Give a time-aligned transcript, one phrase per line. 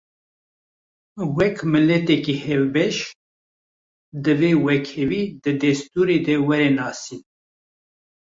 [1.37, 2.97] Wek miletekî hevbeş,
[4.23, 7.21] divê wekhevî di destûrê de were nasîn